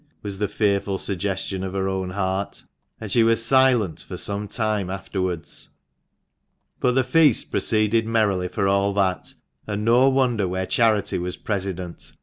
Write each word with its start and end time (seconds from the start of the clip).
was 0.23 0.39
the 0.39 0.47
fearful 0.47 0.97
suggestion 0.97 1.63
of 1.63 1.73
her 1.73 1.87
own 1.87 2.09
heart, 2.09 2.63
and 2.99 3.11
she 3.11 3.21
was 3.21 3.45
silent 3.45 3.99
for 3.99 4.17
some 4.17 4.47
time 4.47 4.89
afterwards. 4.89 5.69
But 6.79 6.93
the 6.95 7.03
feast 7.03 7.51
proceeded 7.51 8.07
merrily 8.07 8.47
for 8.47 8.67
all 8.67 8.93
that, 8.95 9.35
and 9.67 9.85
no 9.85 10.09
wonder 10.09 10.47
where 10.47 10.65
Charity 10.65 11.19
was 11.19 11.37
president. 11.37 12.13